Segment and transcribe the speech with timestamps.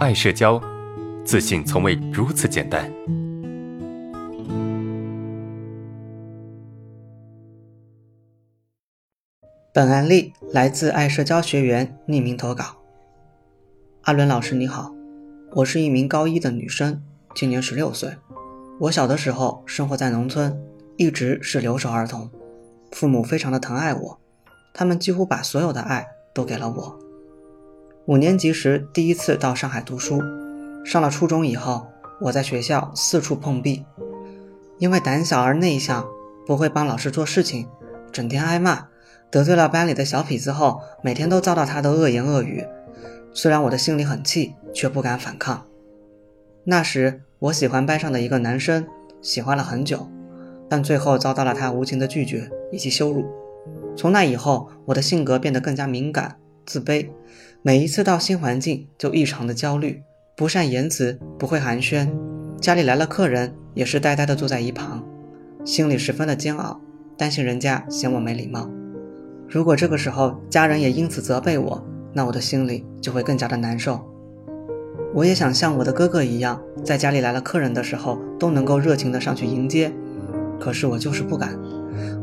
[0.00, 0.58] 爱社交，
[1.26, 2.90] 自信从未如此简单。
[9.74, 12.78] 本案例来自爱社交学员匿名投稿。
[14.04, 14.90] 阿伦老师你好，
[15.52, 17.02] 我是一名高一的女生，
[17.34, 18.16] 今年十六岁。
[18.78, 20.58] 我小的时候生活在农村，
[20.96, 22.30] 一直是留守儿童，
[22.92, 24.18] 父母非常的疼爱我，
[24.72, 27.09] 他们几乎把所有的爱都给了我。
[28.10, 30.20] 五年级时第一次到上海读书，
[30.84, 31.86] 上了初中以后，
[32.22, 33.84] 我在学校四处碰壁，
[34.78, 36.04] 因为胆小而内向，
[36.44, 37.68] 不会帮老师做事情，
[38.10, 38.88] 整天挨骂。
[39.30, 42.66] 得罪了班里的小痞子后，每天都遭到他的恶言恶语。
[43.32, 45.64] 虽然我的心里很气，却不敢反抗。
[46.64, 48.88] 那时我喜欢班上的一个男生，
[49.22, 50.10] 喜欢了很久，
[50.68, 53.24] 但最后遭到了他无情的拒绝以及羞辱。
[53.96, 56.39] 从那以后，我的性格变得更加敏感、
[56.70, 57.08] 自卑。
[57.62, 60.04] 每一次到新环境就异常的焦虑，
[60.36, 62.08] 不善言辞，不会寒暄。
[62.60, 65.04] 家里来了客人，也是呆呆的坐在一旁，
[65.64, 66.80] 心里十分的煎熬，
[67.18, 68.70] 担心人家嫌我没礼貌。
[69.48, 74.06] 如果这个时候家人也因此责备我，那我的心里就会更加的难受。
[75.12, 79.92] 我也想像我的哥哥一样，在家里来了客人的时候都能够热情的上去迎接，
[80.60, 81.58] 可是我就是不敢，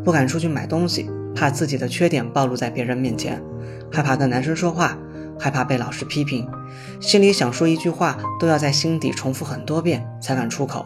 [0.06, 3.40] 不敢出去买东西，怕自己的缺点暴露在别人面前，
[3.92, 4.98] 害怕跟男生说话，
[5.40, 6.50] 害怕被老师批评，
[7.00, 10.84] 心里想说一句话都要在心底重复很多遍才敢出口。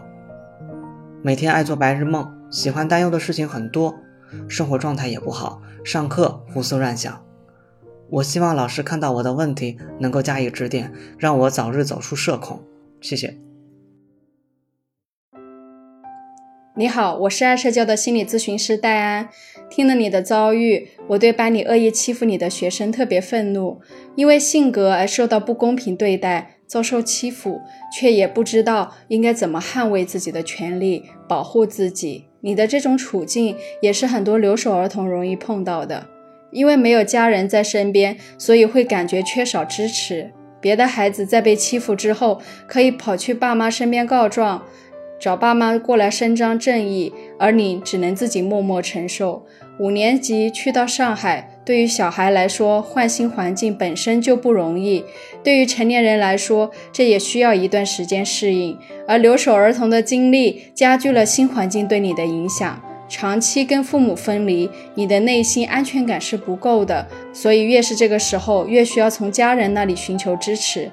[1.22, 3.96] 每天爱做白日梦，喜欢担忧的事情很多。
[4.50, 7.24] 生活状态也不好，上课胡思乱想。
[8.10, 12.62] 我希望老师看到我的问题，能够加以指点，让我早日走出社恐。
[13.00, 13.38] 谢谢。
[16.74, 19.28] 你好，我是爱社交的心理咨询师戴安。
[19.70, 23.82] 听了你的遭遇，我对班里恶意欺负你的学生特别愤怒，
[24.16, 27.60] 因为性格而受到不公平对待，遭受欺负，
[27.94, 32.28] 却也不知道应该怎么捍卫自己的权利，保护自己。
[32.40, 36.08] 你的这种处境也是很多留守儿童容易碰到的，
[36.52, 40.32] 因为没有家人在身边，所以会感觉缺少支持。
[40.62, 44.64] 别的孩子在被欺负之后，可以跑去爸妈身边告状，
[45.22, 49.46] 找爸妈过来伸张正义，而你只能自己默默承受。
[49.78, 55.04] 五年级去到上海，对于小孩来说，换新环境本身就不容易；
[55.44, 58.76] 对于成年人来说，这也需要一段时间适应。
[59.08, 62.82] 而留守儿童的经历加剧了新环境对你的影响。
[63.08, 70.90] 长期跟父母分离，你的内心安全感是不够的，所以越是这个时候，越需要从家人那里寻求支持。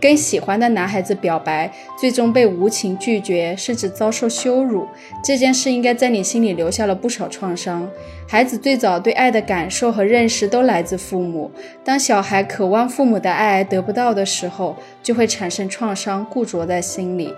[0.00, 4.86] 跟喜欢的男孩子表白，最终被无情拒绝，甚至遭受羞辱，
[5.24, 7.88] 这件事应该在你心里留下了不少创伤。
[8.28, 11.50] 孩子最早对爱的感受和认识都来自父母，
[11.84, 17.32] 当小孩渴望父母的爱而得不到的时候，就会产生创伤，固着在心里。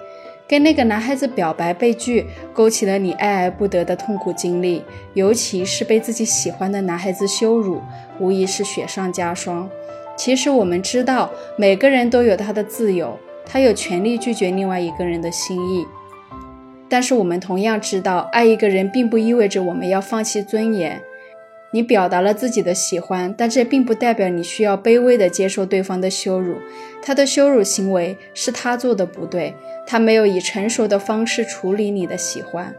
[0.49, 4.83] 跟那个男孩子表白被拒，勾起了你爱而不得的痛苦经历，
[5.13, 7.83] 尤其是被自己喜欢的男孩子羞辱，
[8.19, 9.69] 无疑是雪上加霜。
[10.19, 15.87] 其实我们知道，每个人都有他的自由，他有权利拒绝另外一个人的心意。
[16.89, 21.01] 但是我们同样知道，爱一个人并不意味着我们要放弃尊严。
[21.71, 26.57] 你表达了自己的喜欢，但这并不代表你需要卑微地接受对方的羞辱。
[27.01, 29.55] 他的羞辱行为是他做的不对，
[29.87, 32.75] 他没有以成熟的方式处理你的喜欢。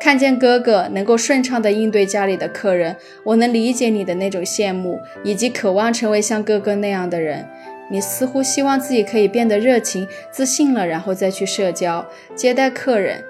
[0.00, 7.46] 看见哥哥能够顺畅地应对家里的客人，我能理解你的那种羡慕，以及渴望成为像哥哥那样的人。
[7.90, 13.24] 你似乎希望自己可以变得热情、自信了，然后再去社交、接待客人。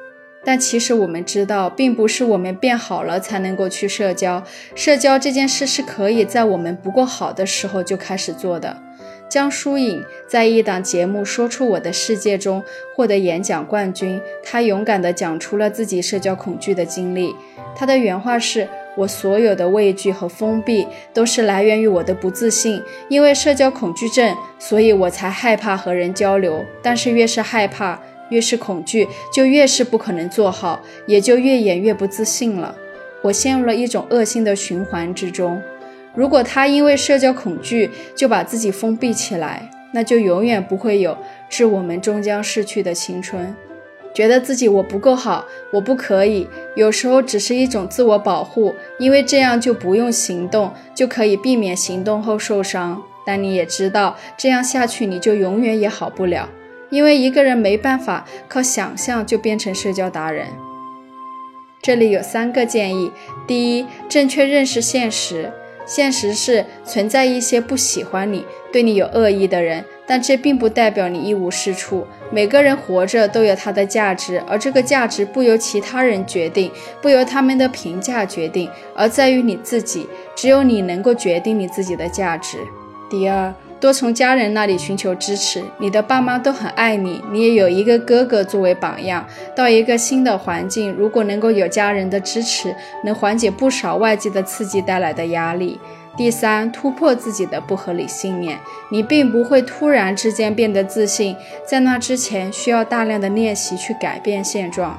[0.44, 4.42] 但其实我们知道，并不是我们变好了才能够去社交。
[4.74, 8.76] 社交这件事是可以在我们不够好的时候就开始做的。
[9.28, 12.62] 江疏影在一档节目《说出我的世界》中
[12.96, 14.18] 获得演讲冠军。
[14.42, 17.36] 她勇敢地讲出了自己社交恐惧的经历。
[17.76, 18.66] 她的原话是
[18.96, 26.64] ：“我所有的畏惧和封闭都是来源于我的不自信，因为社交恐惧症，所以我才害怕和人交流。
[26.82, 32.74] 但是越是害怕，越是恐惧，就越是不可能做好，也就越演越不自信了。
[33.22, 35.60] 我陷入了一种恶性的循环之中。”
[36.14, 41.16] 如果他因为社交恐惧就把自己封闭起来，那就永远不会有
[41.48, 43.54] 致我们终将逝去的青春。
[44.12, 53.00] 觉得自己我不够好，我不可以，有时候只是一种自我保护，因为这样就不用行动，就可以避免行动后受伤。
[53.24, 56.48] 但你也知道，这样下去你就永远也好不了，
[56.90, 60.46] 因为一个人没办法靠想象就变成社交达人。
[61.80, 63.10] 这里有三个建议：
[63.46, 65.52] 第一，正确认识现实。
[65.86, 72.06] 现实是存在一些不喜欢你、对你有恶意的人，但这并不代表你一无是处。
[72.30, 76.70] 每个人活着都有他的价值，而这个价值不由其他人决定，
[77.00, 80.06] 不由他们的评价决定，而在于你自己。
[80.36, 82.58] 只有你能够决定你自己的价值。
[83.08, 85.62] 第二，多从家人那里寻求支持。
[85.78, 89.26] 你的爸妈都很爱你，你也有一个哥哥作为榜样。
[89.54, 95.78] 到一个新的环境，如果能够有家人的支持，能缓解不少外界的刺激带来的压力。
[96.16, 98.58] 第三，突破自己的不合理信念。
[98.90, 104.98] 你并不会突然之间变得自信，在那之前需要大量的练习去改变现状。